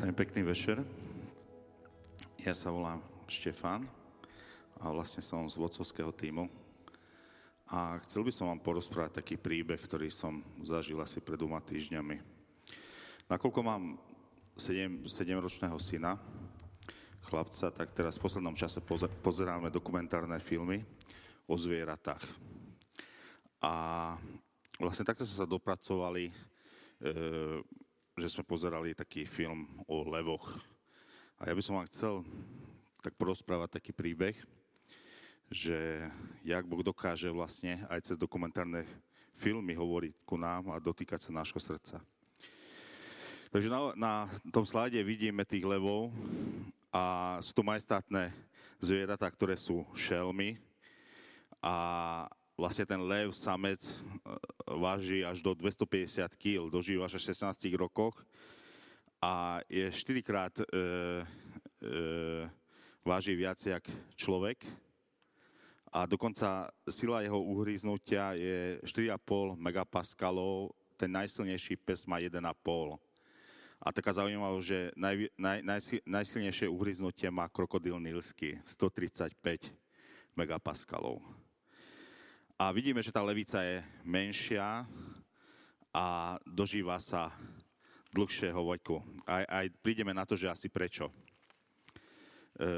[0.00, 0.80] Prajem pekný večer.
[2.40, 3.84] Ja sa volám Štefan
[4.80, 6.48] a vlastne som z vodcovského týmu.
[7.68, 12.16] A chcel by som vám porozprávať taký príbeh, ktorý som zažil asi pred dvoma týždňami.
[13.28, 14.00] Nakoľko mám
[14.56, 16.16] 7, 7-ročného syna,
[17.28, 18.80] chlapca, tak teraz v poslednom čase
[19.20, 20.80] pozeráme dokumentárne filmy
[21.44, 22.24] o zvieratách.
[23.60, 24.16] A
[24.80, 26.34] vlastne takto sa dopracovali e,
[28.20, 30.60] že sme pozerali taký film o levoch.
[31.40, 32.20] A ja by som vám chcel
[33.00, 34.36] tak porozprávať taký príbeh,
[35.48, 36.04] že
[36.44, 38.84] jak Boh dokáže vlastne aj cez dokumentárne
[39.32, 41.96] filmy hovoriť ku nám a dotýkať sa nášho srdca.
[43.50, 44.12] Takže na, na
[44.52, 46.12] tom slajde vidíme tých levov
[46.92, 48.30] a sú to majestátne
[48.78, 50.60] zvieratá, ktoré sú šelmy
[51.58, 51.74] a
[52.60, 53.92] vlastne ten lev, samec, e,
[54.68, 58.20] váži až do 250 kg, dožíva až 16 rokoch
[59.24, 62.44] a je 4 krát e, e,
[63.00, 64.60] váži viac jak človek
[65.90, 72.38] a dokonca sila jeho uhryznutia je 4,5 megapaskalov, ten najsilnejší pes má 1,5.
[73.80, 79.72] A taká zaujímavosť, že naj, naj, naj, najsilnejšie uhryznutie má krokodil nilsky, 135
[80.36, 81.24] megapaskalov.
[82.60, 84.84] A vidíme, že tá levica je menšia
[85.96, 87.32] a dožíva sa
[88.12, 89.00] dlhšieho vojku.
[89.24, 91.08] Aj, aj prídeme na to, že asi prečo.
[92.60, 92.72] E,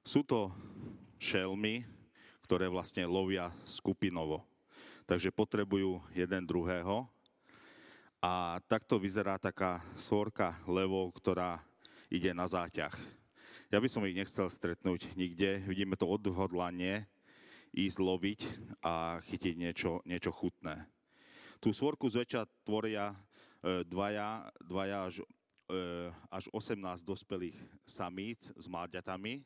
[0.00, 0.48] sú to
[1.20, 1.84] šelmy,
[2.48, 4.40] ktoré vlastne lovia skupinovo.
[5.04, 7.04] Takže potrebujú jeden druhého.
[8.24, 11.60] A takto vyzerá taká svorka levov, ktorá
[12.08, 12.96] ide na záťah.
[13.68, 15.60] Ja by som ich nechcel stretnúť nikde.
[15.68, 17.04] Vidíme to odhodlanie,
[17.76, 18.40] ísť loviť
[18.80, 20.88] a chytiť niečo, niečo chutné.
[21.60, 25.16] Tú svorku zväčša tvoria e, dvaja, dvaja až,
[25.68, 29.44] e, až 18 dospelých samíc s mláďatami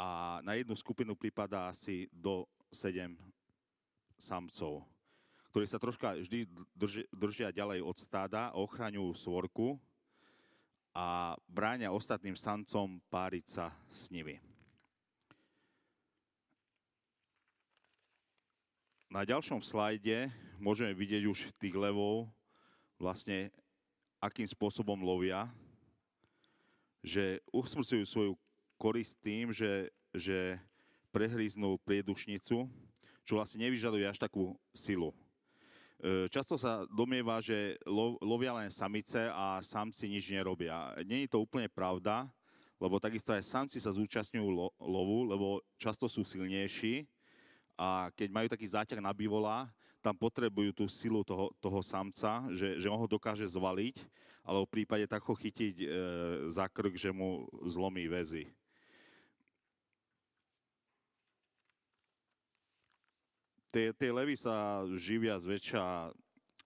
[0.00, 3.12] a na jednu skupinu pripadá asi do 7
[4.16, 4.82] samcov,
[5.52, 9.76] ktorí sa troška vždy drži, držia ďalej od stáda, ochraňujú svorku
[10.96, 14.53] a bráňa ostatným samcom páriť sa s nimi.
[19.14, 20.26] Na ďalšom slajde
[20.58, 22.26] môžeme vidieť už tých levov,
[22.98, 23.54] vlastne
[24.18, 25.46] akým spôsobom lovia,
[26.98, 28.32] že usmrcujú svoju
[28.74, 30.58] korist tým, že, že
[31.14, 32.66] prehríznú priedušnicu,
[33.22, 35.14] čo vlastne nevyžaduje až takú silu.
[36.02, 37.78] E, často sa domieva, že
[38.18, 40.90] lovia len samice a samci nič nerobia.
[41.06, 42.26] Není to úplne pravda,
[42.82, 47.06] lebo takisto aj samci sa zúčastňujú lovu, lebo často sú silnejší
[47.74, 49.66] a keď majú taký záťah na bivola,
[50.04, 53.96] tam potrebujú tú silu toho, toho samca, že, že on ho dokáže zvaliť,
[54.44, 55.86] ale v prípade tak ho chytiť e,
[56.52, 58.44] za krk, že mu zlomí väzy.
[63.72, 66.14] Tie, tie levy sa živia zväčša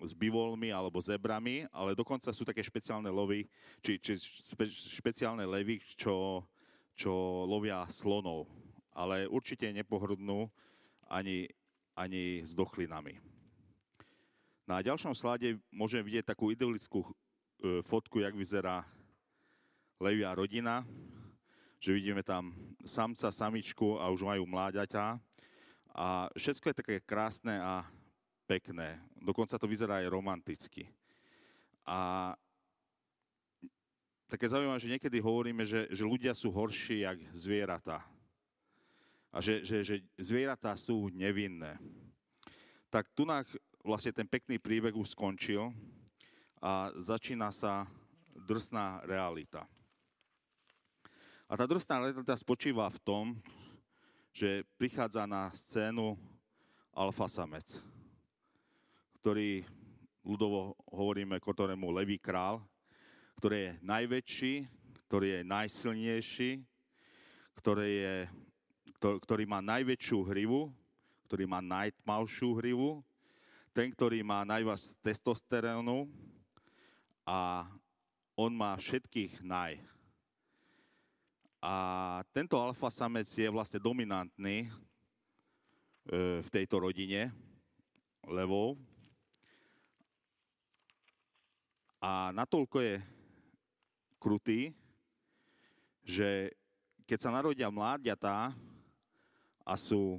[0.02, 3.48] s bivolmi alebo zebrami, ale dokonca sú také špeciálne lovy,
[3.80, 6.44] či, či špe, špeciálne levy, čo,
[6.92, 7.10] čo
[7.48, 8.50] lovia slonov.
[8.92, 10.50] Ale určite nepohrdnú
[11.08, 11.48] ani,
[11.96, 13.16] ani s dochlinami.
[14.68, 17.08] Na ďalšom slade môžeme vidieť takú idylickú e,
[17.88, 18.84] fotku, jak vyzerá
[19.96, 20.84] levia rodina,
[21.80, 22.52] že vidíme tam
[22.84, 25.16] samca, samičku a už majú mláďaťa
[25.96, 27.88] a všetko je také krásne a
[28.44, 29.00] pekné.
[29.16, 30.84] Dokonca to vyzerá aj romanticky.
[31.88, 32.36] A
[34.28, 38.04] také zaujímavé, že niekedy hovoríme, že, že ľudia sú horší jak zvieratá
[39.28, 41.76] a že, že, že zvieratá sú nevinné.
[42.88, 43.28] Tak tu
[43.84, 45.72] vlastne ten pekný príbeh už skončil
[46.58, 47.84] a začína sa
[48.32, 49.68] drsná realita.
[51.48, 53.24] A tá drsná realita spočíva v tom,
[54.32, 56.16] že prichádza na scénu
[56.92, 57.80] alfa samec,
[59.20, 59.64] ktorý
[60.24, 62.60] ľudovo hovoríme, ktorému levý král,
[63.40, 64.54] ktorý je najväčší,
[65.08, 66.50] ktorý je najsilnejší,
[67.56, 68.16] ktorý je
[68.98, 70.74] ktorý má najväčšiu hrivu,
[71.30, 73.00] ktorý má najtmavšiu hrivu,
[73.70, 76.10] ten, ktorý má najviac testosterónu
[77.22, 77.68] a
[78.34, 79.78] on má všetkých naj.
[81.62, 81.74] A
[82.30, 84.68] tento alfa samec je vlastne dominantný e,
[86.42, 87.34] v tejto rodine
[88.26, 88.78] levou.
[91.98, 92.94] A natoľko je
[94.22, 94.70] krutý,
[96.06, 96.54] že
[97.06, 98.54] keď sa narodia mláďatá,
[99.68, 100.16] a sú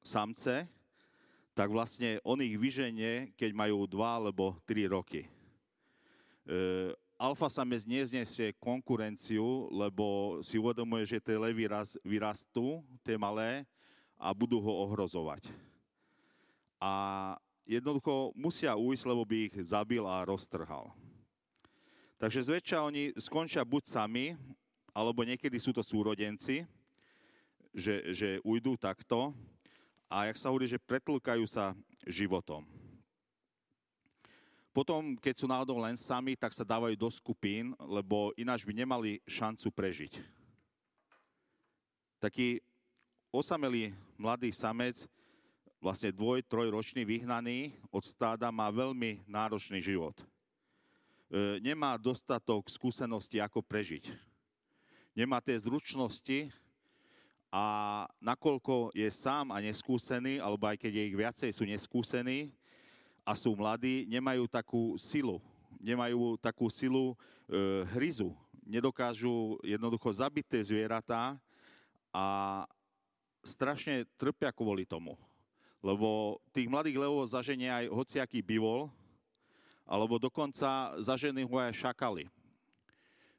[0.00, 0.64] samce,
[1.52, 5.28] tak vlastne on ich vyženie, keď majú dva alebo tri roky.
[6.48, 13.68] E, alfa samec neznesie konkurenciu, lebo si uvedomuje, že tie levy raz, vyrastú, tie malé,
[14.16, 15.46] a budú ho ohrozovať.
[16.82, 16.92] A
[17.68, 20.90] jednoducho musia ujsť, lebo by ich zabil a roztrhal.
[22.18, 24.34] Takže zväčša oni skončia buď sami,
[24.90, 26.66] alebo niekedy sú to súrodenci,
[27.74, 29.32] že, že ujdú takto
[30.08, 31.76] a jak sa hovorí, že pretlkajú sa
[32.08, 32.64] životom.
[34.72, 39.18] Potom, keď sú náhodou len sami, tak sa dávajú do skupín, lebo ináč by nemali
[39.26, 40.12] šancu prežiť.
[42.22, 42.62] Taký
[43.34, 45.02] osamelý mladý samec,
[45.82, 50.14] vlastne dvoj, trojročný, vyhnaný od stáda, má veľmi náročný život.
[50.18, 50.24] E,
[51.62, 54.10] nemá dostatok skúsenosti, ako prežiť.
[55.14, 56.54] Nemá tie zručnosti
[57.48, 62.52] a nakoľko je sám a neskúsený, alebo aj keď je ich viacej, sú neskúsení
[63.24, 65.40] a sú mladí, nemajú takú silu,
[65.80, 67.16] nemajú takú silu
[67.48, 68.36] e, hryzu,
[68.68, 71.40] nedokážu jednoducho zabiť tie zvieratá
[72.12, 72.24] a
[73.40, 75.16] strašne trpia kvôli tomu.
[75.80, 78.92] Lebo tých mladých levov zaženie aj hociaký bivol,
[79.88, 82.28] alebo dokonca zažený ho aj šakali.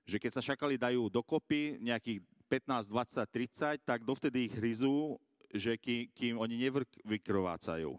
[0.10, 5.22] Že keď sa šakali dajú dokopy nejakých 15, 20, 30, tak dovtedy ich hryzú,
[5.54, 7.94] že kým, kým oni nevykrvácajú.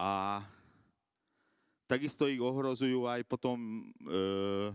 [0.00, 0.40] A
[1.84, 4.72] takisto ich ohrozujú aj potom e,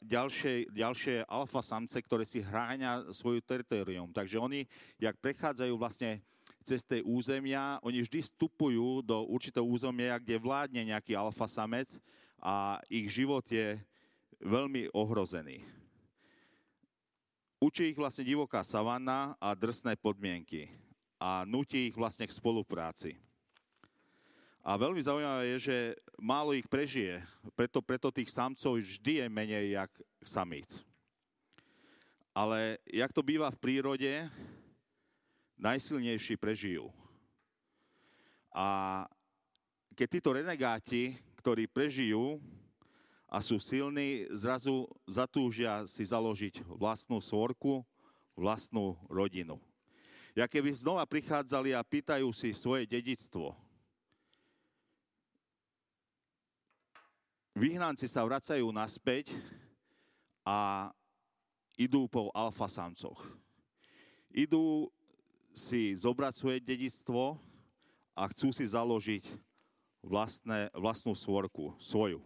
[0.00, 4.08] ďalšie, ďalšie alfa samce, ktoré si hráňa svoju teritorium.
[4.14, 4.64] Takže oni,
[4.96, 6.24] jak prechádzajú vlastne
[6.64, 12.00] cez tie územia, oni vždy vstupujú do určitého územia, kde vládne nejaký alfa samec
[12.40, 13.76] a ich život je
[14.40, 15.83] veľmi ohrozený.
[17.62, 20.68] Učí ich vlastne divoká savanna a drsné podmienky
[21.22, 23.16] a nutí ich vlastne k spolupráci.
[24.64, 25.76] A veľmi zaujímavé je, že
[26.16, 27.20] málo ich prežije,
[27.52, 29.92] preto, preto tých samcov vždy je menej jak
[30.24, 30.80] samíc.
[32.32, 34.12] Ale jak to býva v prírode,
[35.60, 36.88] najsilnejší prežijú.
[38.56, 39.04] A
[39.94, 42.40] keď títo renegáti, ktorí prežijú
[43.34, 47.82] a sú silní, zrazu zatúžia si založiť vlastnú svorku,
[48.38, 49.58] vlastnú rodinu.
[50.38, 53.58] Ja keby znova prichádzali a pýtajú si svoje dedictvo,
[57.58, 59.34] vyhnanci sa vracajú naspäť
[60.46, 60.90] a
[61.74, 63.18] idú po alfa samcoch.
[64.30, 64.94] Idú
[65.50, 67.34] si zobrať svoje dedictvo
[68.14, 69.26] a chcú si založiť
[70.06, 72.22] vlastné, vlastnú svorku, svoju.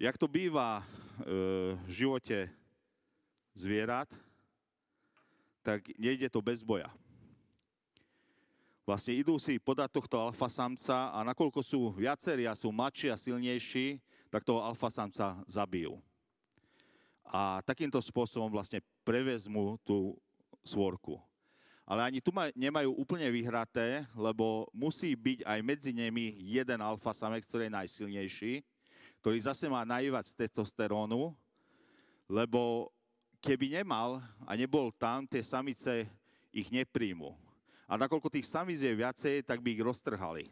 [0.00, 0.84] Jak to býva e,
[1.76, 2.48] v živote
[3.52, 4.08] zvierat,
[5.60, 6.88] tak nejde to bez boja.
[8.88, 13.20] Vlastne idú si podať tohto alfa samca a nakoľko sú viacerí a sú mladší a
[13.20, 14.00] silnejší,
[14.32, 16.00] tak toho alfa samca zabijú.
[17.28, 20.16] A takýmto spôsobom vlastne prevezmu tú
[20.64, 21.20] svorku.
[21.84, 27.44] Ale ani tu nemajú úplne vyhraté, lebo musí byť aj medzi nimi jeden alfa samec,
[27.44, 28.52] ktorý je najsilnejší,
[29.20, 31.36] ktorý zase má najviac testosterónu,
[32.24, 32.88] lebo
[33.44, 36.08] keby nemal a nebol tam, tie samice
[36.52, 37.36] ich nepríjmu.
[37.84, 40.48] A nakoľko tých samic je viacej, tak by ich roztrhali.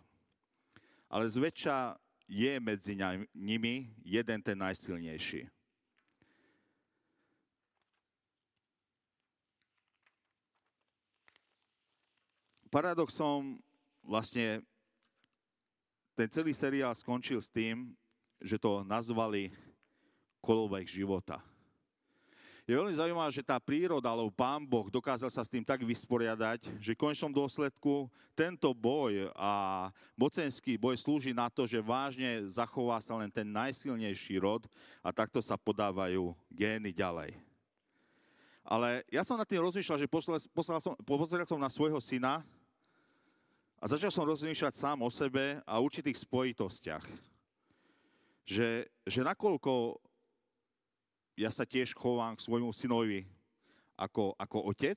[1.09, 1.97] Ale zväčša
[2.29, 2.93] je medzi
[3.33, 5.49] nimi jeden ten najsilnejší.
[12.69, 13.57] paradoxom
[14.05, 14.61] vlastne
[16.13, 17.97] ten celý seriál skončil s tým,
[18.43, 19.51] že to nazvali
[20.43, 21.43] kolobek života.
[22.69, 26.69] Je veľmi zaujímavé, že tá príroda, alebo pán Boh dokázal sa s tým tak vysporiadať,
[26.77, 33.01] že v konečnom dôsledku tento boj a mocenský boj slúži na to, že vážne zachová
[33.01, 34.69] sa len ten najsilnejší rod
[35.01, 37.41] a takto sa podávajú gény ďalej.
[38.69, 40.13] Ale ja som nad tým rozmýšľal, že
[40.53, 42.45] pozeral som, pozeral som na svojho syna,
[43.79, 47.07] a začal som rozmýšľať sám o sebe a určitých spojitostiach.
[48.49, 50.01] Že, že nakoľko
[51.37, 53.29] ja sa tiež chovám k svojmu synovi
[53.93, 54.97] ako, ako otec,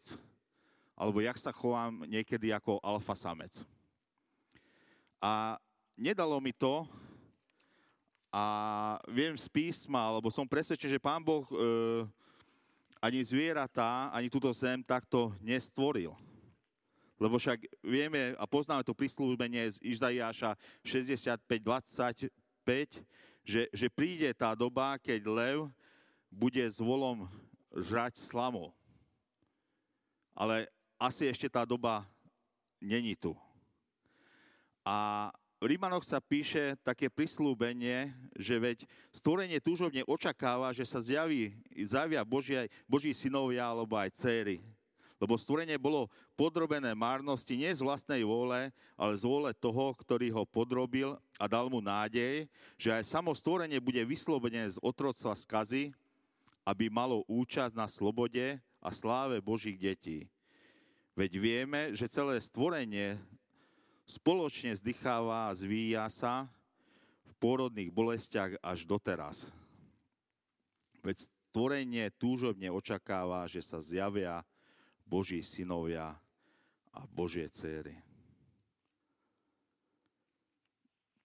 [0.96, 3.60] alebo jak sa chovám niekedy ako alfa samec.
[5.20, 5.60] A
[6.00, 6.88] nedalo mi to
[8.32, 8.46] a
[9.12, 11.56] viem z písma, alebo som presvedčený, že Pán Boh e,
[13.04, 16.16] ani zvieratá, ani túto zem takto nestvoril.
[17.22, 22.32] Lebo však vieme a poznáme to prislúbenie z Iždajáša 65.25,
[23.46, 25.58] že, že príde tá doba, keď lev
[26.32, 27.28] bude s volom
[27.76, 28.72] žrať slamu.
[30.32, 32.08] Ale asi ešte tá doba
[32.80, 33.36] není tu.
[34.82, 35.30] A
[35.62, 41.54] v Rímanoch sa píše také prislúbenie, že veď stvorenie túžobne očakáva, že sa zjaví,
[41.86, 42.58] zjavia Boží,
[42.90, 44.58] Boží synovia alebo aj céry.
[45.22, 50.50] Lebo stvorenie bolo podrobené márnosti nie z vlastnej vôle, ale z vôle toho, ktorý ho
[50.50, 55.94] podrobil a dal mu nádej, že aj samo stvorenie bude vyslobené z otroctva skazy,
[56.66, 60.26] aby malo účasť na slobode a sláve Božích detí.
[61.14, 63.22] Veď vieme, že celé stvorenie
[64.10, 66.50] spoločne zdycháva a zvíja sa
[67.30, 69.46] v pôrodných bolestiach až doteraz.
[71.06, 74.42] Veď stvorenie túžobne očakáva, že sa zjavia
[75.12, 76.16] Boží synovia
[76.96, 78.00] a Božie céry.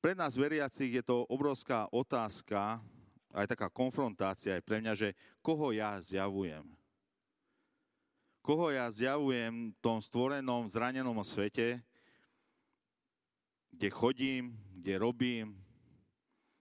[0.02, 2.83] Pre nás veriacich je to obrovská otázka,
[3.31, 6.66] aj taká konfrontácia aj pre mňa, že koho ja zjavujem.
[8.43, 11.83] Koho ja zjavujem v tom stvorenom, zranenom svete,
[13.71, 15.47] kde chodím, kde robím,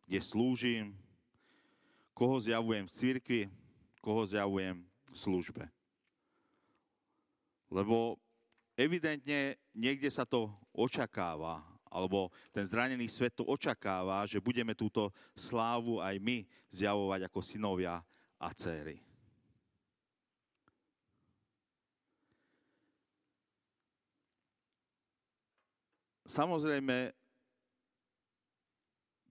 [0.05, 0.85] kde slúžim,
[2.13, 3.41] koho zjavujem v cirkvi,
[4.01, 5.65] koho zjavujem v službe.
[7.71, 8.19] Lebo
[8.77, 16.03] evidentne niekde sa to očakáva, alebo ten zranený svet to očakáva, že budeme túto slávu
[16.03, 18.03] aj my zjavovať ako synovia
[18.35, 18.99] a céry.
[26.25, 27.13] Samozrejme,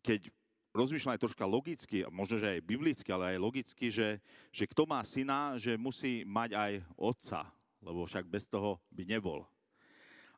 [0.01, 0.31] keď
[0.73, 4.23] rozmýšľam aj troška logicky, možno, že aj biblicky, ale aj logicky, že,
[4.55, 7.41] že kto má syna, že musí mať aj otca,
[7.85, 9.45] lebo však bez toho by nebol.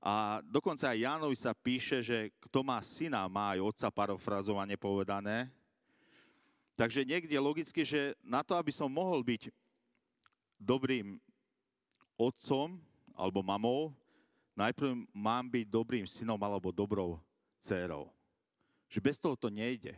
[0.02, 5.50] A dokonca aj Jánovi sa píše, že kto má syna, má aj otca, parafrazovane povedané.
[6.76, 9.48] Takže niekde logicky, že na to, aby som mohol byť
[10.60, 11.16] dobrým
[12.20, 12.76] otcom
[13.16, 13.96] alebo mamou,
[14.52, 17.16] najprv mám byť dobrým synom alebo dobrou
[17.60, 18.12] dcerou.
[18.92, 19.96] Že bez toho to nejde.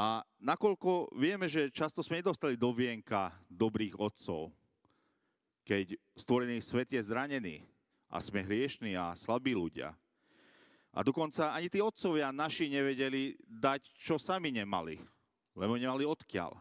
[0.00, 4.48] A nakoľko vieme, že často sme nedostali do vienka dobrých otcov,
[5.70, 7.62] keď stvorený svet je zranený
[8.10, 9.94] a sme hriešní a slabí ľudia.
[10.90, 14.98] A dokonca ani tí otcovia naši nevedeli dať, čo sami nemali,
[15.54, 16.58] lebo nemali odkiaľ.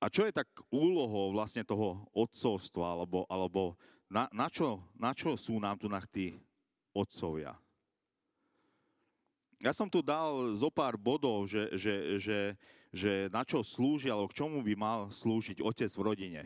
[0.00, 3.76] A čo je tak úlohou vlastne toho otcovstva, alebo, alebo
[4.08, 6.40] na, na, čo, na čo sú nám tu na tí
[6.96, 7.52] otcovia?
[9.64, 12.38] Ja som tu dal zo pár bodov, že, že, že
[12.94, 16.42] že na čo slúži, alebo k čomu by mal slúžiť otec v rodine.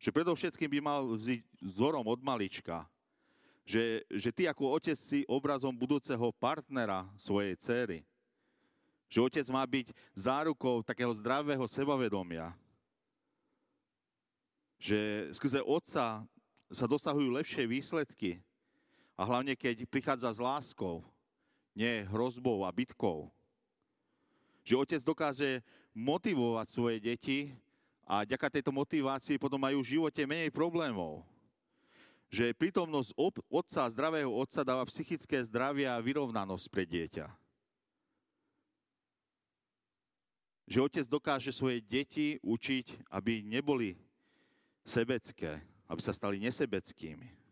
[0.00, 2.88] Že predovšetkým by mal vziť vzorom od malička.
[3.68, 8.00] Že, že ty ako otec si obrazom budúceho partnera svojej céry.
[9.12, 12.56] Že otec má byť zárukou takého zdravého sebavedomia.
[14.80, 16.24] Že skrze otca
[16.72, 18.40] sa dosahujú lepšie výsledky.
[19.14, 21.04] A hlavne, keď prichádza s láskou,
[21.74, 23.28] nie hrozbou a bitkou.
[24.64, 25.50] Že otec dokáže
[25.92, 27.52] motivovať svoje deti
[28.06, 31.26] a ďaká tejto motivácii potom majú v živote menej problémov.
[32.32, 33.12] Že prítomnosť
[33.46, 37.26] otca, zdravého otca dáva psychické zdravie a vyrovnanosť pre dieťa.
[40.64, 44.00] Že otec dokáže svoje deti učiť, aby neboli
[44.80, 47.43] sebecké, aby sa stali nesebeckými.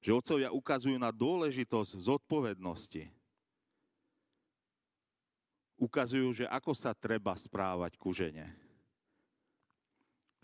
[0.00, 3.12] Že otcovia ukazujú na dôležitosť zodpovednosti,
[5.80, 8.52] ukazujú, že ako sa treba správať ku žene.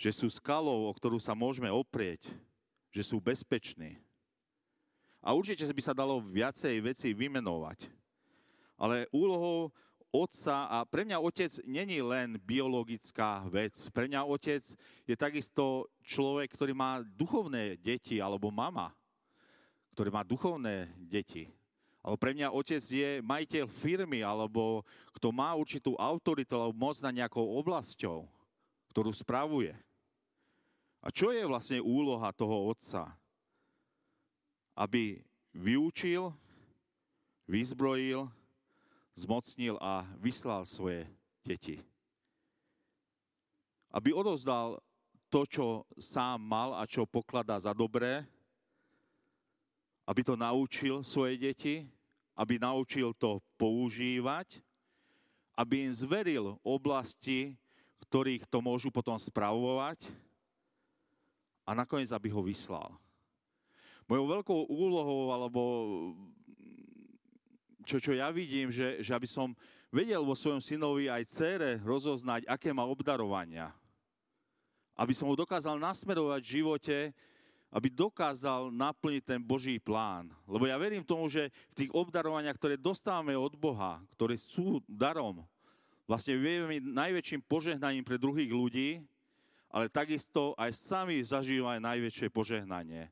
[0.00, 2.28] Že sú skalou, o ktorú sa môžeme oprieť,
[2.92, 4.00] že sú bezpeční.
[5.20, 7.88] A určite by sa dalo viacej veci vymenovať.
[8.76, 9.72] Ale úlohou
[10.12, 13.76] otca, a pre mňa otec není len biologická vec.
[13.92, 14.62] Pre mňa otec
[15.04, 18.92] je takisto človek, ktorý má duchovné deti, alebo mama,
[19.96, 21.48] ktorý má duchovné deti.
[22.04, 24.84] Ale pre mňa otec je majiteľ firmy, alebo
[25.16, 28.28] kto má určitú autoritu alebo moc na nejakou oblasťou,
[28.92, 29.72] ktorú spravuje.
[31.00, 33.08] A čo je vlastne úloha toho otca?
[34.76, 35.24] Aby
[35.56, 36.28] vyučil,
[37.48, 38.28] vyzbrojil,
[39.16, 41.08] zmocnil a vyslal svoje
[41.40, 41.80] deti.
[43.88, 44.76] Aby odozdal
[45.32, 48.35] to, čo sám mal a čo pokladá za dobré,
[50.06, 51.84] aby to naučil svoje deti
[52.36, 54.60] aby naučil to používať,
[55.56, 57.56] aby im zveril oblasti,
[58.06, 60.04] ktorých to môžu potom spravovať
[61.64, 62.92] a nakoniec, aby ho vyslal.
[64.04, 65.62] Mojou veľkou úlohou, alebo
[67.82, 69.56] čo, čo ja vidím, že, že aby som
[69.88, 73.72] vedel vo svojom synovi aj cére rozoznať, aké má obdarovania.
[74.94, 76.96] Aby som ho dokázal nasmerovať v živote
[77.74, 80.30] aby dokázal naplniť ten Boží plán.
[80.46, 85.42] Lebo ja verím tomu, že v tých obdarovaniach, ktoré dostávame od Boha, ktoré sú darom,
[86.06, 88.90] vlastne vieme najväčším požehnaním pre druhých ľudí,
[89.66, 93.10] ale takisto aj sami zažívame najväčšie požehnanie.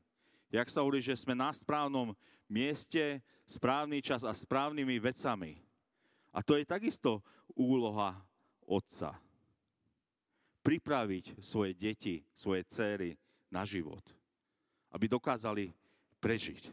[0.49, 2.15] Jak sa hovorí, že sme na správnom
[2.47, 5.59] mieste, správny čas a správnymi vecami.
[6.31, 7.19] A to je takisto
[7.53, 8.15] úloha
[8.63, 9.19] otca.
[10.65, 13.13] Pripraviť svoje deti, svoje céry
[13.51, 14.01] na život
[14.95, 15.75] aby dokázali
[16.23, 16.71] prežiť.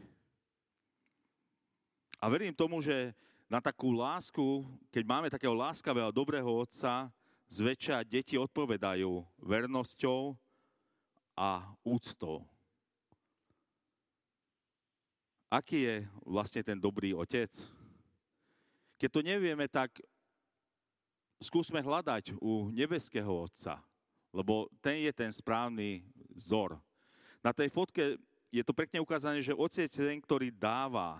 [2.23, 3.11] A verím tomu, že
[3.51, 7.11] na takú lásku, keď máme takého láskavého, dobrého otca,
[7.51, 10.39] zväčša deti odpovedajú vernosťou
[11.35, 12.47] a úctou.
[15.51, 17.51] Aký je vlastne ten dobrý otec?
[18.97, 19.99] Keď to nevieme, tak
[21.43, 23.83] skúsme hľadať u nebeského Otca,
[24.31, 26.79] lebo ten je ten správny vzor.
[27.43, 28.15] Na tej fotke
[28.47, 31.19] je to pekne ukázané, že otec je ten, ktorý dáva.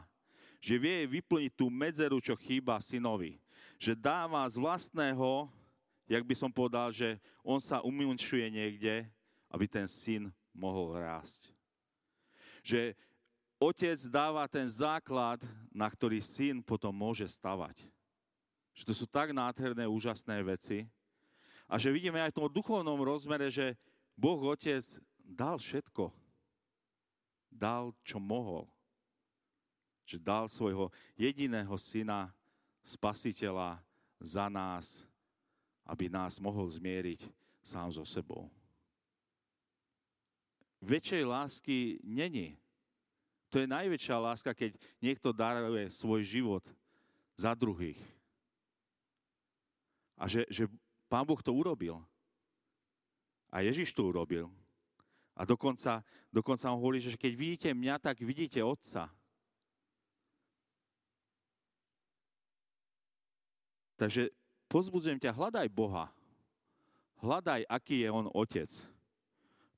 [0.64, 3.36] Že vie vyplniť tú medzeru, čo chýba synovi.
[3.76, 5.52] Že dáva z vlastného,
[6.08, 9.04] jak by som povedal, že on sa umenšuje niekde,
[9.52, 11.52] aby ten syn mohol rásť.
[12.64, 12.96] Že
[13.60, 15.44] otec dáva ten základ,
[15.76, 17.84] na ktorý syn potom môže stavať.
[18.72, 20.88] Že to sú tak nádherné, úžasné veci.
[21.68, 23.76] A že vidíme aj v tom duchovnom rozmere, že
[24.16, 24.86] Boh Otec
[25.24, 26.12] dal všetko.
[27.48, 28.68] Dal, čo mohol.
[30.04, 32.30] Že dal svojho jediného syna,
[32.84, 33.80] spasiteľa
[34.20, 35.08] za nás,
[35.88, 37.24] aby nás mohol zmieriť
[37.64, 38.52] sám so sebou.
[40.84, 42.60] Väčšej lásky není.
[43.48, 46.64] To je najväčšia láska, keď niekto daruje svoj život
[47.40, 48.00] za druhých.
[50.20, 50.68] A že, že
[51.08, 52.04] Pán Boh to urobil.
[53.54, 54.50] A Ježiš to urobil.
[55.34, 59.10] A dokonca, dokonca on hovorí, že keď vidíte mňa, tak vidíte Otca.
[63.98, 64.30] Takže
[64.70, 66.10] pozbudzujem ťa, hľadaj Boha.
[67.24, 68.70] Hľadaj, aký je On Otec.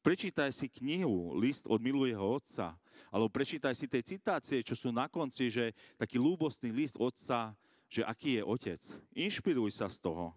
[0.01, 2.77] Prečítaj si knihu List od milujého Otca,
[3.09, 7.55] alebo prečítaj si tie citácie, čo sú na konci, že taký lúbostný list Otca,
[7.87, 8.81] že aký je Otec.
[9.13, 10.35] Inšpiruj sa z toho.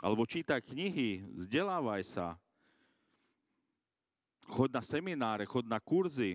[0.00, 2.40] Alebo čítaj knihy, vzdelávaj sa,
[4.50, 6.34] Chod na semináre, chod na kurzy,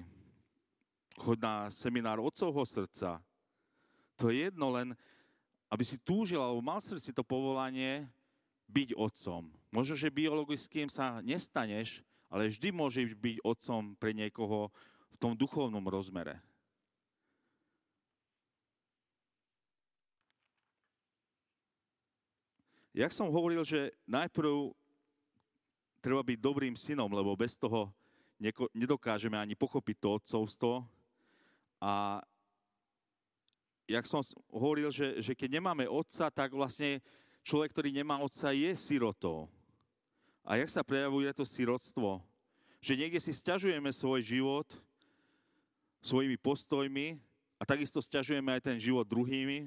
[1.20, 3.20] chod na seminár Otcovho srdca.
[4.16, 4.96] To je jedno, len
[5.68, 8.08] aby si túžil, alebo mal si to povolanie
[8.72, 9.52] byť otcom.
[9.68, 12.00] Možno, že biologickým sa nestaneš,
[12.32, 14.72] ale vždy môže byť otcom pre niekoho
[15.12, 16.40] v tom duchovnom rozmere.
[22.96, 24.72] Jak som hovoril, že najprv
[26.00, 27.92] treba byť dobrým synom, lebo bez toho
[28.76, 30.74] nedokážeme ani pochopiť to odcovstvo.
[31.80, 32.20] A
[33.88, 37.00] jak som hovoril, že, že keď nemáme otca, tak vlastne
[37.46, 39.48] človek, ktorý nemá otca, je sirotou.
[40.46, 42.22] A jak sa prejavuje to sirotstvo?
[42.82, 44.68] Že niekde si stiažujeme svoj život
[46.06, 47.18] svojimi postojmi
[47.58, 49.66] a takisto stiažujeme aj ten život druhými,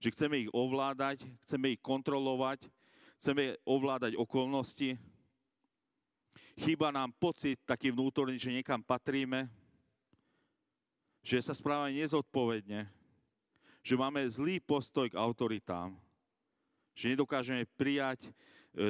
[0.00, 2.64] že chceme ich ovládať, chceme ich kontrolovať,
[3.20, 4.96] chceme ovládať okolnosti,
[6.54, 9.50] Chýba nám pocit taký vnútorný, že niekam patríme,
[11.18, 12.86] že sa správame nezodpovedne,
[13.82, 15.98] že máme zlý postoj k autoritám,
[16.94, 18.30] že nedokážeme prijať e,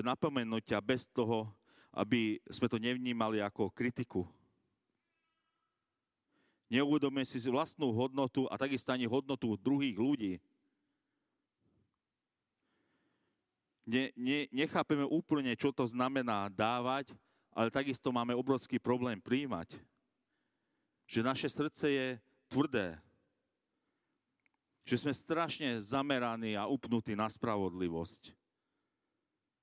[0.05, 1.49] napomenutia bez toho,
[1.97, 4.29] aby sme to nevnímali ako kritiku.
[6.69, 10.37] Neuvedomujeme si vlastnú hodnotu a takisto ani hodnotu druhých ľudí.
[13.89, 17.13] Ne, ne, nechápeme úplne, čo to znamená dávať
[17.55, 19.79] ale takisto máme obrovský problém príjmať.
[21.07, 22.07] Že naše srdce je
[22.51, 22.99] tvrdé.
[24.85, 28.35] Že sme strašne zameraní a upnutí na spravodlivosť.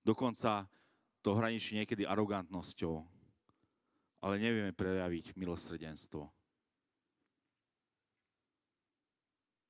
[0.01, 0.65] Dokonca
[1.21, 3.05] to hraničí niekedy arogantnosťou.
[4.21, 6.31] Ale nevieme prejaviť milosrdenstvo.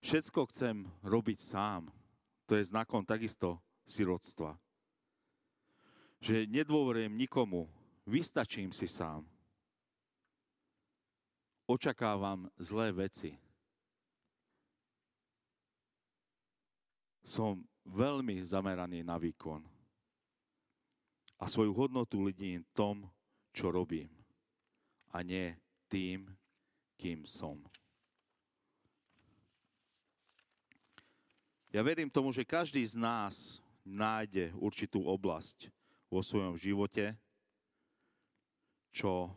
[0.01, 1.89] Všetko chcem robiť sám.
[2.49, 4.57] To je znakom takisto sirotstva.
[6.21, 7.71] Že nedôverujem nikomu,
[8.05, 9.25] Vystačím si sám.
[11.69, 13.31] Očakávam zlé veci.
[17.21, 19.61] Som veľmi zameraný na výkon.
[21.41, 23.07] A svoju hodnotu lidím tom,
[23.53, 24.09] čo robím.
[25.13, 25.57] A nie
[25.89, 26.29] tým,
[26.97, 27.57] kým som.
[31.71, 35.71] Ja verím tomu, že každý z nás nájde určitú oblasť
[36.11, 37.15] vo svojom živote,
[38.91, 39.32] čo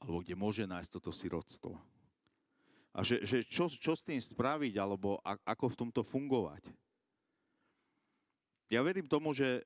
[0.00, 1.76] alebo kde môže nájsť toto sirodstvo.
[2.90, 6.66] A že, že čo, čo s tým spraviť, alebo ako v tomto fungovať.
[8.72, 9.62] Ja verím tomu, že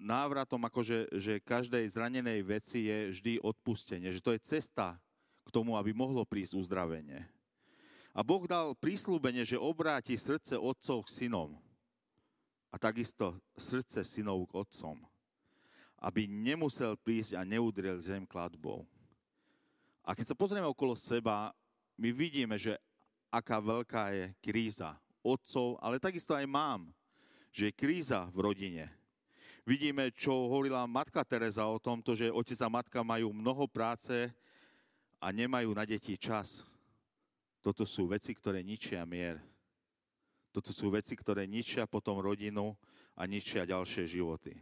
[0.00, 4.96] návratom akože že každej zranenej veci je vždy odpustenie, že to je cesta
[5.44, 7.26] k tomu, aby mohlo prísť uzdravenie.
[8.16, 11.60] A Boh dal prísľubenie, že obráti srdce otcov k synom
[12.68, 14.96] a takisto srdce synov k otcom,
[16.04, 18.84] aby nemusel prísť a neudrel zem kladbou.
[20.04, 21.52] A keď sa pozrieme okolo seba,
[21.98, 22.78] my vidíme, že
[23.28, 26.88] aká veľká je kríza otcov, ale takisto aj mám,
[27.52, 28.86] že je kríza v rodine.
[29.68, 34.32] Vidíme, čo hovorila matka Teresa o tomto, že otec a matka majú mnoho práce
[35.20, 36.64] a nemajú na deti čas.
[37.60, 39.36] Toto sú veci, ktoré ničia mier.
[40.58, 42.74] Toto sú veci, ktoré ničia potom rodinu
[43.14, 44.58] a ničia ďalšie životy.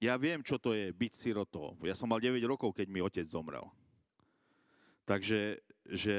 [0.00, 1.76] Ja viem, čo to je byť sirotou.
[1.84, 3.68] Ja som mal 9 rokov, keď mi otec zomrel.
[5.04, 6.16] Takže že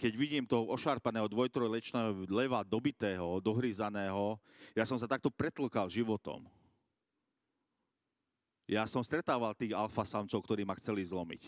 [0.00, 4.40] keď vidím toho ošarpaného dvojtrojlečného leva dobitého, dohryzaného,
[4.72, 6.48] ja som sa takto pretlkal životom.
[8.64, 11.44] Ja som stretával tých alfa samcov, ktorí ma chceli zlomiť.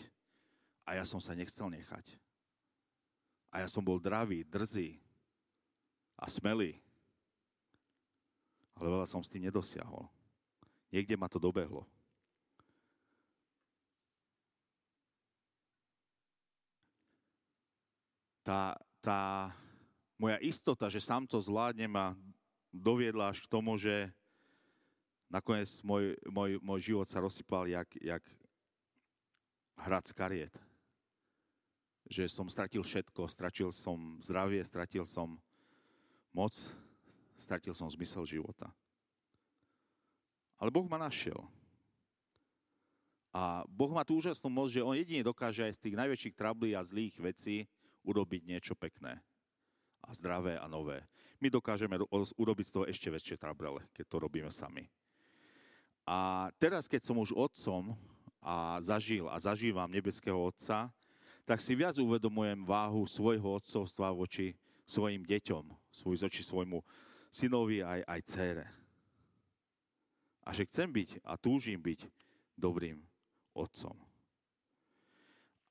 [0.85, 2.21] A ja som sa nechcel nechať.
[3.53, 4.97] A ja som bol dravý, drzý
[6.17, 6.73] a smelý.
[8.73, 10.09] Ale veľa som s tým nedosiahol.
[10.89, 11.85] Niekde ma to dobehlo.
[18.41, 19.53] Tá, tá
[20.17, 22.17] moja istota, že sám to zvládnem, ma
[22.73, 24.09] doviedla až k tomu, že
[25.29, 28.23] nakoniec môj, môj, môj život sa rozsypal jak, jak
[29.77, 30.72] hrad z kariet.
[32.07, 35.39] Že som stratil všetko, stratil som zdravie, stratil som
[36.35, 36.53] moc,
[37.39, 38.71] stratil som zmysel života.
[40.59, 41.39] Ale Boh ma našiel.
[43.33, 46.77] A Boh má tú úžasnú moc, že On jedine dokáže aj z tých najväčších trablí
[46.77, 47.65] a zlých vecí
[48.05, 49.17] urobiť niečo pekné
[50.03, 51.01] a zdravé a nové.
[51.39, 51.97] My dokážeme
[52.37, 54.85] urobiť z toho ešte väčšie trabrele, keď to robíme sami.
[56.03, 57.95] A teraz, keď som už otcom
[58.43, 60.91] a zažil a zažívam nebeského otca,
[61.43, 64.55] tak si viac uvedomujem váhu svojho otcovstva voči
[64.87, 66.79] svojim deťom, svoj, voči svojmu
[67.31, 68.65] synovi aj, aj dcére
[70.43, 72.07] a že chcem byť a túžim byť
[72.59, 72.99] dobrým
[73.55, 73.95] otcom.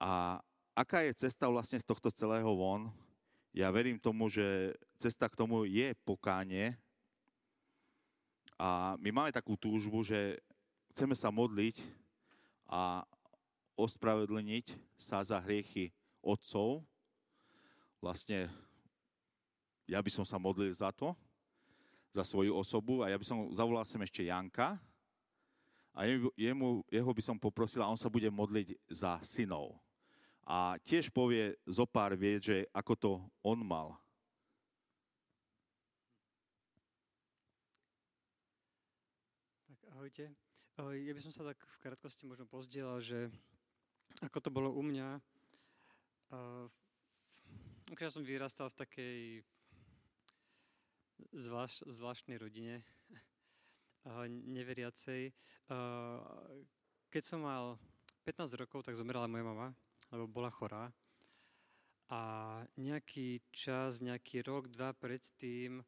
[0.00, 0.40] A
[0.74, 2.90] aká je cesta vlastne z tohto celého von?
[3.52, 6.74] Ja verím tomu, že cesta k tomu je pokánie
[8.56, 10.40] a my máme takú túžbu, že
[10.96, 11.76] chceme sa modliť
[12.72, 13.04] a
[13.76, 15.90] ospravedlniť sa za hriechy
[16.22, 16.84] otcov.
[18.02, 18.50] Vlastne
[19.86, 21.14] ja by som sa modlil za to,
[22.12, 24.76] za svoju osobu a ja by som zavolal sem ešte Janka
[25.92, 29.76] a jemu, jeho by som poprosil a on sa bude modliť za synov.
[30.42, 33.12] A tiež povie zo pár vie, že ako to
[33.46, 33.94] on mal.
[39.70, 40.24] Tak ahojte.
[40.82, 43.30] Ja by som sa tak v krátkosti možno pozdielal, že
[44.22, 45.08] ako to bolo u mňa.
[47.98, 49.18] Ja som vyrastal v takej
[51.34, 52.80] zvláš, zvláštnej rodine,
[54.30, 55.34] neveriacej.
[57.12, 57.76] Keď som mal
[58.24, 59.68] 15 rokov, tak zomrela moja mama,
[60.14, 60.88] lebo bola chorá.
[62.12, 62.20] A
[62.76, 65.80] nejaký čas, nejaký rok, dva predtým,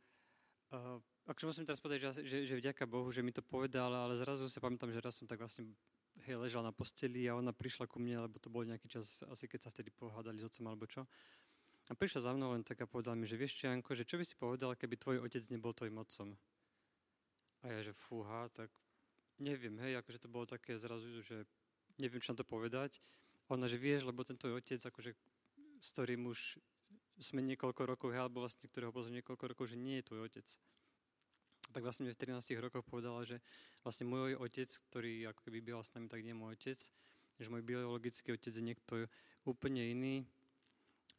[1.25, 4.49] akože musím teraz povedať, že, že, že vďaka Bohu, že mi to povedal, ale zrazu
[4.49, 5.69] si pamätám, že raz som tak vlastne
[6.23, 9.51] hej, ležal na posteli a ona prišla ku mne, lebo to bol nejaký čas, asi
[9.51, 11.03] keď sa vtedy pohádali s otcom alebo čo.
[11.91, 14.17] A prišla za mnou len tak a povedala mi, že vieš čo, Janko, že čo
[14.17, 16.33] by si povedal, keby tvoj otec nebol tvojim otcom?
[17.61, 18.73] A ja, že fúha, tak
[19.37, 21.45] neviem, hej, akože to bolo také zrazu, že
[22.01, 23.05] neviem, čo na to povedať.
[23.45, 25.13] A ona, že vieš, lebo ten otec, akože,
[25.81, 26.57] s ktorým už
[27.21, 30.47] sme niekoľko rokov, hej, alebo vlastne, ktorého poznám niekoľko rokov, že nie je tvoj otec.
[31.73, 33.41] Tak vlastne v 13 rokoch povedala, že
[33.81, 36.79] vlastne môj otec, ktorý ako keby býval s nami, tak nie je môj otec,
[37.41, 38.95] že môj biologický otec je niekto
[39.45, 40.29] úplne iný,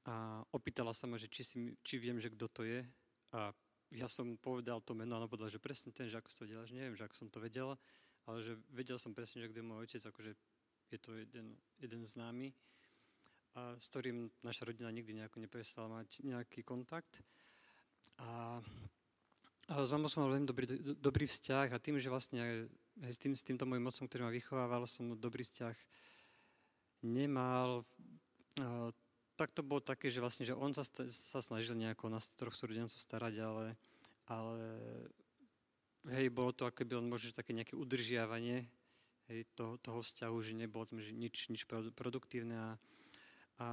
[0.05, 2.85] a opýtala sa ma, že či, si, či viem, že kto to je.
[3.33, 3.49] A
[3.89, 6.45] ja som povedal to meno a ona povedala, že presne ten, že ako si to
[6.45, 7.73] vedela, že neviem, že ako som to vedela,
[8.29, 10.31] ale že vedel som presne, že kto je môj otec, akože
[10.93, 12.53] je to jeden, jeden známy,
[13.57, 17.23] a s ktorým naša rodina nikdy nejako neprestala mať nejaký kontakt.
[18.21, 18.61] A,
[19.69, 20.65] s mamou som mal veľmi dobrý,
[20.97, 22.67] dobrý vzťah a tým, že vlastne
[23.01, 25.75] aj s, tým, s týmto môjim mocom, ktorý ma vychovával, som dobrý vzťah
[27.05, 27.85] nemal
[29.35, 32.95] tak to bolo také, že vlastne, že on sa, sa snažil nejako nás troch súrodencov
[32.95, 33.65] starať, ale,
[34.31, 34.63] ale
[36.15, 38.63] hej, bolo to ako by len možno také nejaké udržiavanie,
[39.27, 42.55] hej, toho, toho vzťahu, že nebolo tam že nič, nič produktívne.
[42.55, 42.69] A,
[43.59, 43.67] a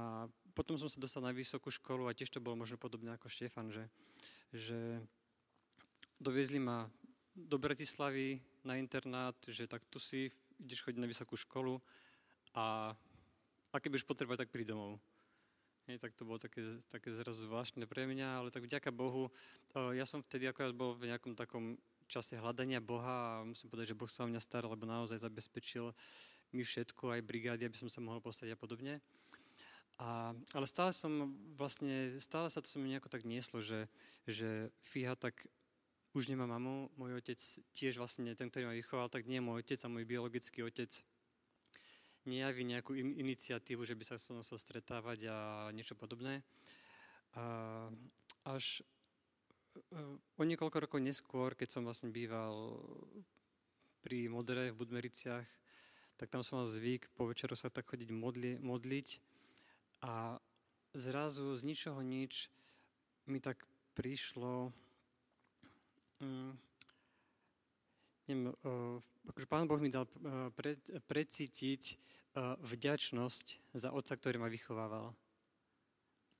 [0.51, 3.71] potom som sa dostal na vysokú školu a tiež to bolo možno podobne ako Štefan,
[3.71, 3.87] že,
[4.51, 4.99] že
[6.23, 6.87] doviezli ma
[7.35, 10.31] do Bratislavy na internát, že tak tu si
[10.63, 11.81] ideš chodiť na vysokú školu
[12.55, 12.95] a,
[13.73, 15.03] a keď budeš potrebovať, tak príď domov.
[15.83, 19.27] Nie, tak to bolo také, také zrazu zvláštne pre mňa, ale tak vďaka Bohu,
[19.75, 21.75] ja som vtedy akorát bol v nejakom takom
[22.07, 25.91] čase hľadania Boha a musím povedať, že Boh sa o mňa staral, lebo naozaj zabezpečil
[26.53, 29.03] mi všetko, aj brigády, aby som sa mohol postať a podobne.
[29.99, 33.89] A, ale stále som vlastne, stále sa to som nejako tak nieslo, že,
[34.29, 35.49] že fíha, tak
[36.13, 37.41] už nemá mamu, môj otec
[37.73, 40.93] tiež vlastne ten, ktorý ma vychoval, tak nie je môj otec a môj biologický otec
[42.23, 45.37] nejaví nejakú iniciatívu, že by sa s mnou stretávať a
[45.75, 46.39] niečo podobné.
[47.35, 47.89] A
[48.47, 48.83] až
[49.75, 52.79] e, o niekoľko rokov neskôr, keď som vlastne býval
[54.03, 55.47] pri Modre v Budmericiach,
[56.15, 59.07] tak tam som mal zvyk po večeru sa tak chodiť modli, modliť
[60.05, 60.37] a
[60.93, 62.53] zrazu z ničoho nič
[63.25, 63.65] mi tak
[63.97, 64.71] prišlo,
[66.23, 66.55] um,
[68.27, 68.55] neviem,
[69.27, 71.99] akože Pán Boh mi dal uh, pred, precítiť
[72.39, 75.11] uh, vďačnosť za otca, ktorý ma vychovával.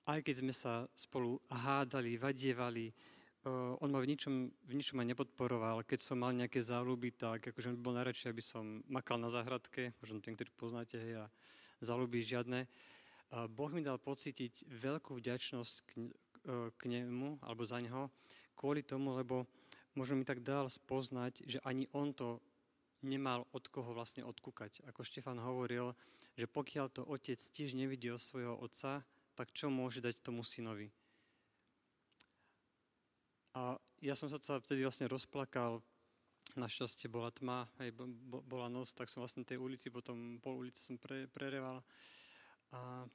[0.03, 5.07] Aj keď sme sa spolu hádali, vadievali, uh, on ma v ničom, v ničom ma
[5.07, 5.83] nepodporoval.
[5.83, 10.23] Keď som mal nejaké záľuby, tak akože bol najradšej, aby som makal na záhradke, možno
[10.23, 11.25] tým, ktorý poznáte, hej, a
[11.83, 12.67] záľuby žiadne.
[13.31, 15.91] Uh, boh mi dal pocítiť veľkú vďačnosť k,
[16.75, 18.11] k nemu, alebo za neho,
[18.59, 19.47] kvôli tomu, lebo
[19.93, 22.41] možno mi tak dal spoznať, že ani on to
[23.03, 24.87] nemal od koho vlastne odkúkať.
[24.87, 25.91] Ako Štefan hovoril,
[26.39, 29.03] že pokiaľ to otec tiež nevidí od svojho otca,
[29.35, 30.89] tak čo môže dať tomu synovi?
[33.53, 35.83] A ja som sa vtedy vlastne rozplakal,
[36.57, 37.93] našťastie bola tma, aj
[38.25, 41.85] bola noc, tak som vlastne tej ulici, potom pol ulice som pre, prereval.
[42.73, 43.05] A,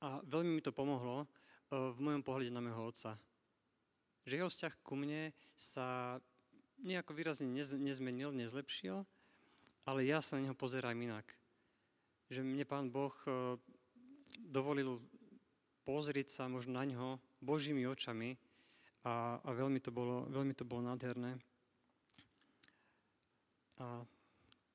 [0.00, 3.20] a veľmi mi to pomohlo uh, v mojom pohľade na mého otca
[4.24, 6.18] že jeho vzťah ku mne sa
[6.80, 9.04] nejako výrazne nez, nezmenil, nezlepšil,
[9.84, 11.24] ale ja sa na neho pozerám inak.
[12.32, 13.60] Že mne pán Boh e,
[14.40, 15.00] dovolil
[15.84, 18.40] pozrieť sa možno na ňo Božími očami
[19.04, 21.36] a, a veľmi, to bolo, veľmi to bolo nádherné.
[23.84, 24.00] A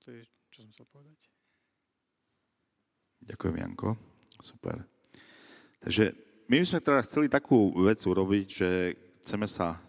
[0.06, 0.22] to je,
[0.54, 1.20] čo som chcel povedať.
[3.26, 3.98] Ďakujem, Janko.
[4.40, 4.86] Super.
[5.82, 6.14] Takže
[6.48, 8.70] my by sme teraz chceli takú vec urobiť, že
[9.24, 9.80] chceme sa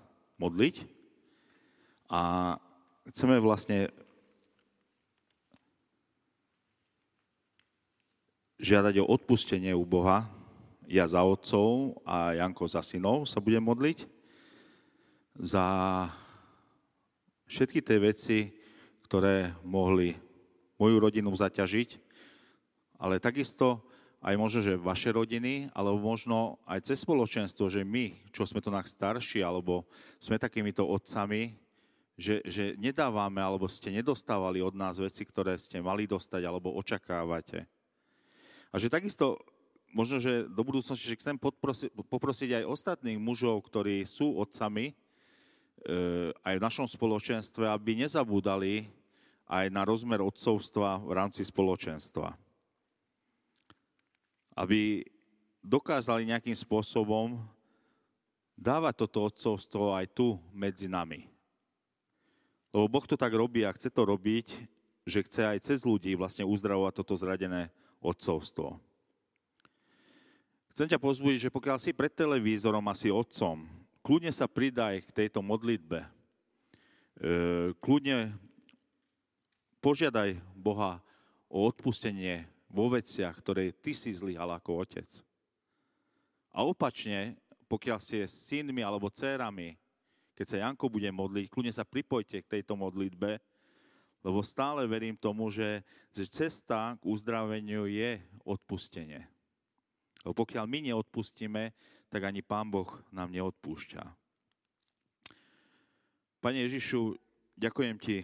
[0.41, 0.85] modliť
[2.11, 2.55] a
[3.11, 3.91] chceme vlastne
[8.61, 10.29] žiadať o odpustenie u Boha.
[10.91, 14.05] Ja za otcov a Janko za synov sa budem modliť.
[15.41, 15.65] Za
[17.49, 18.39] všetky tie veci,
[19.07, 20.13] ktoré mohli
[20.77, 21.99] moju rodinu zaťažiť,
[23.01, 23.90] ale takisto
[24.21, 28.85] aj možno, že vaše rodiny, alebo možno aj cez spoločenstvo, že my, čo sme na
[28.85, 29.89] starší, alebo
[30.21, 31.57] sme takýmito otcami,
[32.21, 37.65] že, že nedávame, alebo ste nedostávali od nás veci, ktoré ste mali dostať, alebo očakávate.
[38.69, 39.41] A že takisto,
[39.89, 44.95] možno, že do budúcnosti, že chcem podprosiť, poprosiť aj ostatných mužov, ktorí sú otcami, e,
[46.45, 48.85] aj v našom spoločenstve, aby nezabúdali
[49.49, 52.50] aj na rozmer otcovstva v rámci spoločenstva
[54.57, 55.05] aby
[55.61, 57.41] dokázali nejakým spôsobom
[58.57, 61.29] dávať toto odcovstvo aj tu medzi nami.
[62.71, 64.47] Lebo Boh to tak robí a chce to robiť,
[65.09, 68.79] že chce aj cez ľudí vlastne uzdravovať toto zradené odcovstvo.
[70.71, 73.67] Chcem ťa pozbudiť, že pokiaľ si pred televízorom a si otcom,
[74.07, 75.99] kľudne sa pridaj k tejto modlitbe.
[76.01, 76.09] E,
[77.83, 78.39] kľudne
[79.83, 81.03] požiadaj Boha
[81.51, 85.07] o odpustenie vo veciach, ktoré ty si zlyhal ako otec.
[86.55, 89.75] A opačne, pokiaľ ste s synmi alebo dcerami,
[90.35, 93.39] keď sa Janko bude modliť, kľudne sa pripojte k tejto modlitbe,
[94.21, 99.21] lebo stále verím tomu, že cesta k uzdraveniu je odpustenie.
[100.25, 101.73] Lebo pokiaľ my neodpustíme,
[102.11, 104.03] tak ani Pán Boh nám neodpúšťa.
[106.41, 107.17] Pane Ježišu,
[107.57, 108.19] ďakujem Ti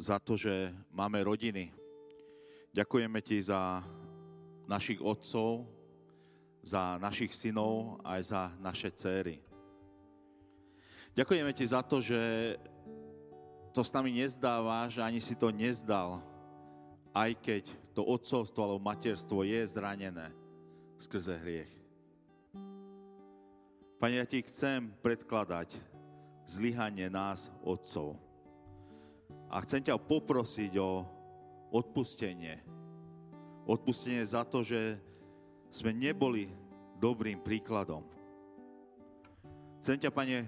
[0.00, 1.83] za to, že máme rodiny,
[2.74, 3.86] Ďakujeme Ti za
[4.66, 5.62] našich otcov,
[6.58, 9.38] za našich synov, aj za naše céry.
[11.14, 12.18] Ďakujeme Ti za to, že
[13.70, 14.18] to s nami
[14.90, 16.18] že ani si to nezdal,
[17.14, 17.62] aj keď
[17.94, 20.34] to otcovstvo alebo materstvo je zranené
[20.98, 21.70] skrze hriech.
[24.02, 25.78] Pane, ja Ti chcem predkladať
[26.42, 28.18] zlyhanie nás, otcov.
[29.46, 31.06] A chcem ťa poprosiť o
[31.74, 32.62] odpustenie.
[33.66, 34.94] Odpustenie za to, že
[35.74, 36.46] sme neboli
[37.02, 38.06] dobrým príkladom.
[39.82, 40.46] Chcem ťa, Pane,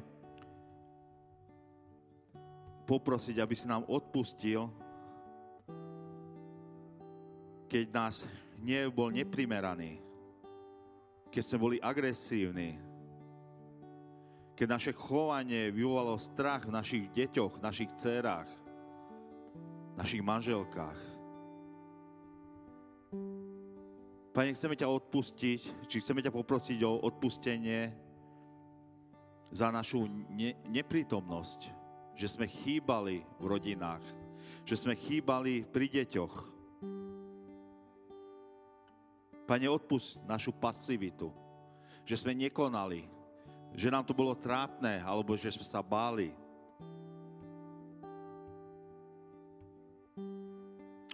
[2.86, 4.70] poprosiť, aby si nám odpustil,
[7.66, 8.22] keď nás
[8.62, 9.98] hnev bol neprimeraný,
[11.34, 12.78] keď sme boli agresívni,
[14.56, 18.48] keď naše chovanie vyvolalo strach v našich deťoch, v našich dcerách,
[19.92, 21.15] v našich manželkách.
[24.36, 27.88] Pane, chceme ťa odpustiť, či chceme ťa poprosiť o odpustenie
[29.48, 31.60] za našu ne- neprítomnosť,
[32.12, 34.04] že sme chýbali v rodinách,
[34.68, 36.34] že sme chýbali pri deťoch.
[39.48, 41.32] Pane, odpust našu pasivitu,
[42.04, 43.08] že sme nekonali,
[43.72, 46.36] že nám to bolo trápne, alebo že sme sa báli.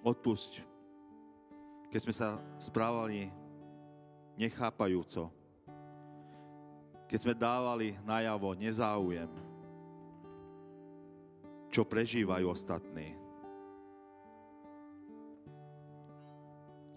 [0.02, 0.71] Odpusť
[1.92, 3.28] keď sme sa správali
[4.40, 5.28] nechápajúco,
[7.05, 9.28] keď sme dávali najavo nezáujem,
[11.68, 13.12] čo prežívajú ostatní.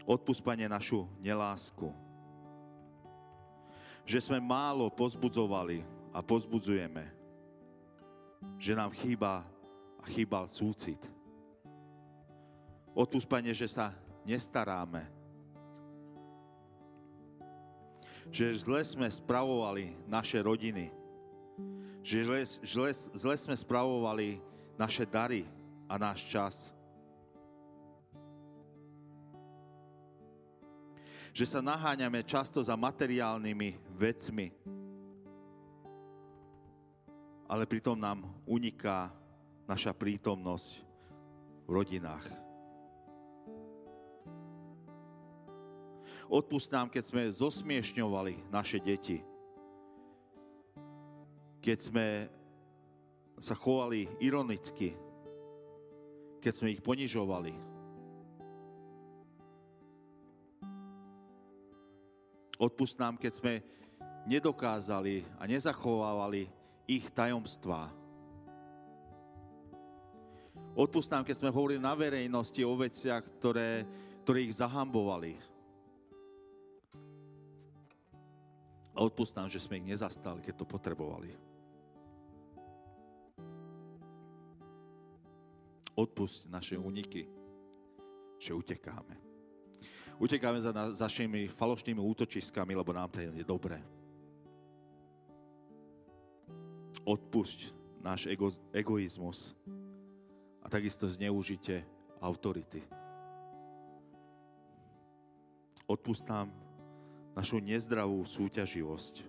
[0.07, 1.91] Odpúspanie našu nelásku.
[4.07, 5.83] Že sme málo pozbudzovali
[6.15, 7.03] a pozbudzujeme.
[8.55, 9.43] Že nám chýba
[9.99, 11.03] a chýbal súcit.
[12.95, 13.91] Odpúspanie, že sa
[14.25, 15.05] nestaráme.
[18.33, 20.89] Že zle sme spravovali naše rodiny.
[22.01, 24.41] Že zle, zle, zle sme spravovali
[24.75, 25.45] naše dary
[25.85, 26.55] a náš čas.
[31.35, 34.47] Že sa naháňame často za materiálnymi vecmi,
[37.45, 39.13] ale pritom nám uniká
[39.67, 40.69] naša prítomnosť
[41.65, 42.44] v rodinách.
[46.25, 49.21] Odpust nám, keď sme zosmiešňovali naše deti.
[51.61, 52.07] Keď sme
[53.37, 54.97] sa chovali ironicky.
[56.41, 57.53] Keď sme ich ponižovali.
[62.55, 63.53] Odpust nám, keď sme
[64.25, 66.49] nedokázali a nezachovávali
[66.89, 67.91] ich tajomstvá.
[70.75, 73.87] Odpust nám, keď sme hovorili na verejnosti o veciach, ktoré,
[74.23, 75.54] ktoré ich zahambovali.
[78.95, 81.35] A odpust nám, že sme ich nezastali, keď to potrebovali.
[85.95, 87.27] Odpust naše úniky,
[88.39, 89.19] že utekáme.
[90.15, 93.83] Utekáme za našimi falošnými útočiskami, lebo nám to je dobré.
[97.03, 99.51] Odpusť náš ego, egoizmus
[100.63, 101.83] a takisto zneužite
[102.23, 102.79] autority.
[105.85, 106.64] Odpust nám
[107.35, 109.27] našu nezdravú súťaživosť.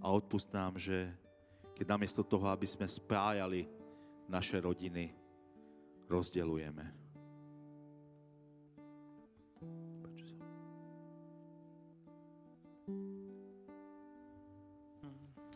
[0.00, 1.10] A odpust nám, že
[1.76, 3.68] keď namiesto toho, aby sme spájali
[4.30, 5.12] naše rodiny,
[6.06, 6.86] rozdelujeme.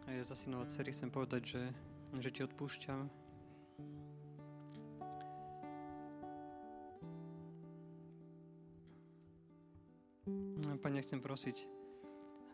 [0.05, 1.63] A ja za synova dcery chcem povedať, že,
[2.21, 3.09] že ti odpúšťam,
[10.75, 11.71] Pane, chcem prosiť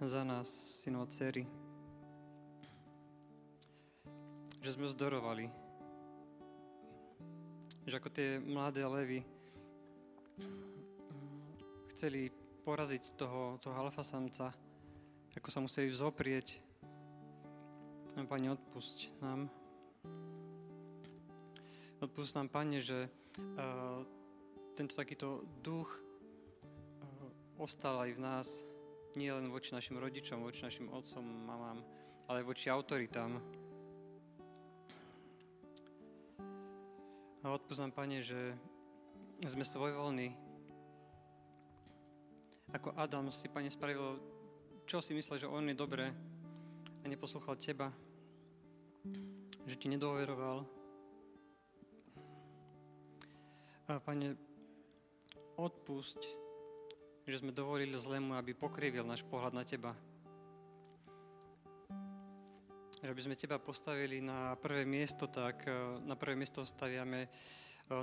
[0.05, 0.49] za nás,
[0.85, 1.49] synov a dcery,
[4.61, 5.49] že sme zdorovali,
[7.89, 9.25] že ako tie mladé levy
[11.89, 12.29] chceli
[12.65, 14.53] poraziť toho, toho alfa samca,
[15.33, 16.61] ako sa museli vzoprieť.
[18.21, 19.49] Pane, odpusť nám.
[22.05, 24.05] Odpusť nám, Pane, že uh,
[24.77, 26.10] tento takýto duch
[27.61, 28.49] ostal aj v nás,
[29.21, 31.85] nie len voči našim rodičom, voči našim otcom, mamám,
[32.25, 33.37] ale voči autoritám.
[37.45, 38.57] A odpúznam, Pane, že
[39.45, 40.33] sme svojvoľní.
[42.73, 44.17] Ako Adam si, Pane, spravil,
[44.89, 46.17] čo si myslel, že on je dobré
[47.01, 47.93] a neposlúchal Teba,
[49.69, 50.65] že Ti nedoveroval.
[53.91, 54.33] A Pane,
[55.61, 56.40] odpusť
[57.29, 59.93] že sme dovolili zlému, aby pokrivil náš pohľad na Teba.
[63.01, 67.29] Že aby sme Teba postavili na prvé miesto, tak e, na prvé miesto staviame e,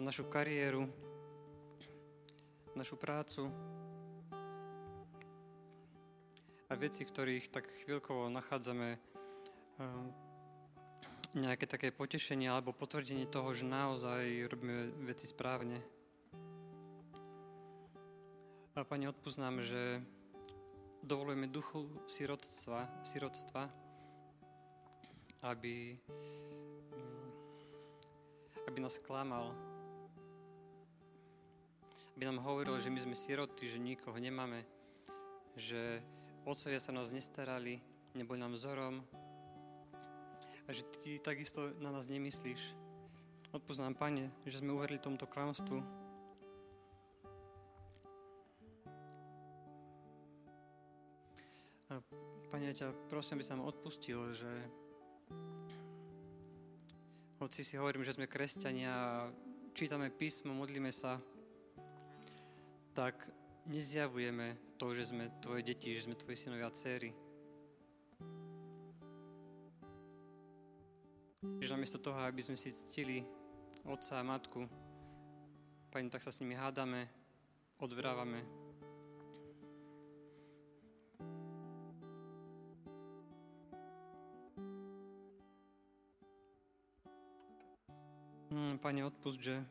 [0.01, 0.85] našu kariéru,
[2.77, 3.49] našu prácu
[6.67, 8.99] a veci, ktorých tak chvíľkovo nachádzame e,
[11.37, 15.96] nejaké také potešenie alebo potvrdenie toho, že naozaj robíme veci správne.
[18.77, 20.05] A Pane, odpúznám, že
[21.01, 23.73] dovolujeme duchu sirotstva, sirotstva
[25.41, 27.29] aby, mm,
[28.69, 29.49] aby nás klamal,
[32.13, 34.61] aby nám hovoril, že my sme siroty, že nikoho nemáme,
[35.57, 35.97] že
[36.45, 37.81] otcovia sa nás nestarali,
[38.13, 39.01] neboli nám vzorom
[40.65, 42.77] a že ty takisto na nás nemyslíš.
[43.57, 45.96] Odpoznám, Pane, že sme uverili tomuto klamstvu.
[52.47, 54.51] Pane, ja ťa prosím, aby sa nám odpustil, že
[57.43, 59.27] hoci si hovorím, že sme kresťania,
[59.75, 61.19] čítame písmo, modlíme sa,
[62.95, 63.29] tak
[63.67, 67.11] nezjavujeme to, že sme tvoje deti, že sme tvoje synovia a dcery.
[71.59, 73.27] Že namiesto toho, aby sme si ctili
[73.83, 74.65] otca a matku,
[75.87, 77.07] Pani, tak sa s nimi hádame,
[77.79, 78.66] odvrávame.
[88.57, 89.61] Pane, odpust, že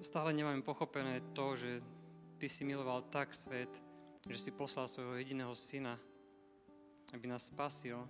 [0.00, 1.82] stále nemáme pochopené to, že
[2.36, 3.82] Ty si miloval tak svet,
[4.28, 5.96] že si poslal svojho jediného syna,
[7.16, 8.04] aby nás spasil.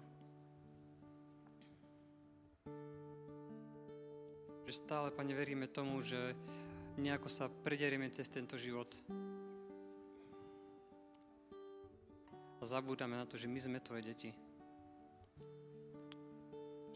[4.66, 6.34] Že stále, Pane, veríme tomu, že
[6.98, 8.90] nejako sa prederieme cez tento život.
[12.59, 14.45] A zabúdame na to, že my sme Tvoje deti.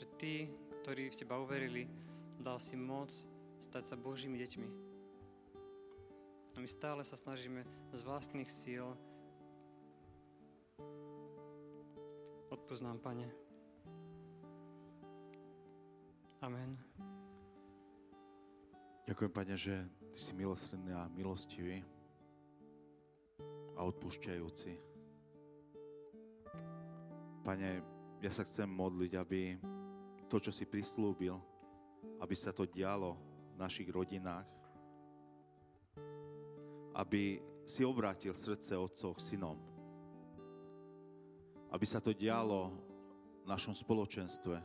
[0.01, 0.35] Že Ty,
[0.81, 1.85] ktorí v Teba uverili,
[2.41, 3.13] dal si moc
[3.61, 4.69] stať sa Božími deťmi.
[6.57, 8.97] A my stále sa snažíme z vlastných síl
[12.49, 13.29] odpoznám, Pane.
[16.41, 16.81] Amen.
[19.05, 21.85] Ďakujem, Pane, že Ty si milosrdný a milostivý
[23.77, 24.73] a odpúšťajúci.
[27.45, 27.71] Pane,
[28.21, 29.57] ja sa chcem modliť, aby
[30.31, 31.35] to, čo si prislúbil,
[32.23, 33.19] aby sa to dialo
[33.51, 34.47] v našich rodinách,
[36.95, 39.59] aby si obrátil srdce otcov k synom.
[41.75, 42.71] Aby sa to dialo
[43.43, 44.57] v našom spoločenstve,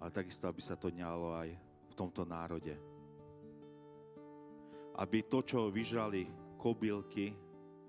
[0.00, 1.48] ale takisto, aby sa to dialo aj
[1.88, 2.76] v tomto národe.
[5.00, 6.28] Aby to, čo vyžrali
[6.60, 7.32] kobylky,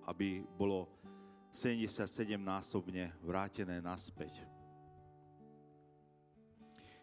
[0.07, 0.87] aby bolo
[1.51, 2.05] 77
[2.37, 4.58] násobne vrátené naspäť.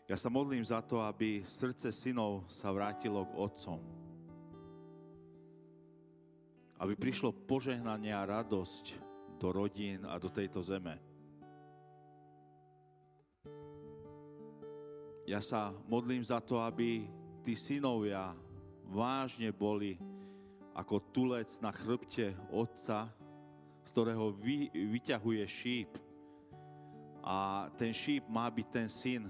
[0.07, 4.07] Ja sa modlím za to, aby srdce synov sa vrátilo k otcom
[6.81, 8.85] aby prišlo požehnanie a radosť
[9.41, 11.01] do rodín a do tejto zeme.
[15.27, 17.09] Ja sa modlím za to, aby
[17.43, 18.31] tí synovia
[18.87, 19.99] vážne boli
[20.77, 23.11] ako tulec na chrbte otca,
[23.83, 25.91] z ktorého vy, vyťahuje šíp.
[27.27, 29.27] A ten šíp má byť ten syn.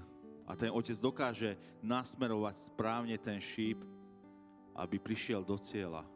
[0.47, 3.83] A ten otec dokáže nasmerovať správne ten šíp,
[4.71, 6.07] aby prišiel do cieľa.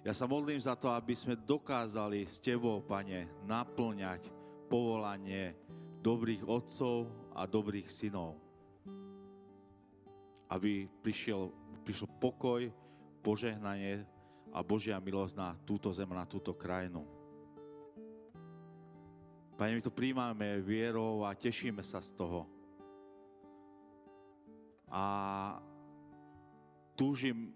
[0.00, 4.28] Ja sa modlím za to, aby sme dokázali s Tebou, Pane, naplňať
[4.68, 5.52] povolanie
[6.00, 8.36] dobrých otcov a dobrých synov.
[10.48, 11.52] Aby prišiel,
[11.84, 12.68] prišiel pokoj,
[13.20, 14.04] požehnanie
[14.50, 17.04] a Božia milosť na túto zem, na túto krajinu.
[19.60, 22.59] Pane, my to príjmame vierou a tešíme sa z toho.
[24.90, 25.04] A
[26.98, 27.54] túžim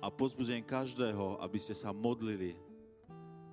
[0.00, 2.56] a pozbudzujem každého, aby ste sa modlili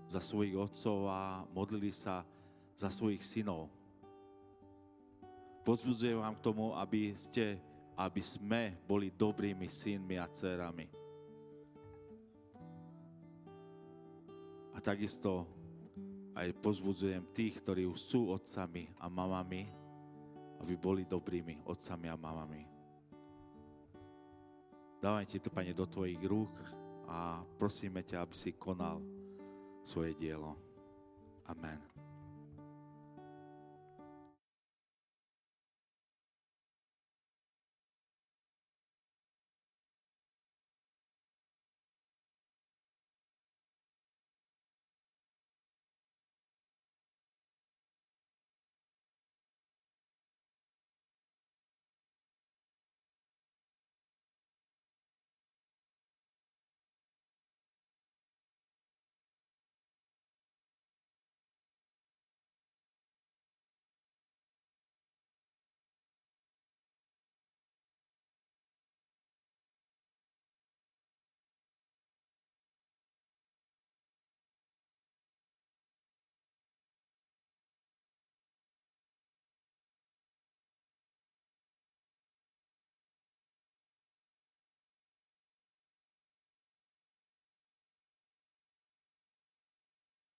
[0.08, 2.28] za svojich otcov a modlili sa
[2.76, 3.72] za svojich synov.
[5.62, 7.62] Pozbudzujem vám k tomu, aby ste,
[7.94, 10.88] aby sme boli dobrými synmi a dcerami.
[14.74, 15.46] A takisto
[16.34, 19.68] aj pozbudzujem tých, ktorí už sú otcami a mamami,
[20.64, 22.71] aby boli dobrými otcami a mamami.
[25.02, 26.54] Dávam ti to, Pane, do Tvojich rúk
[27.10, 29.02] a prosíme ťa, aby si konal
[29.82, 30.54] svoje dielo.
[31.50, 31.91] Amen.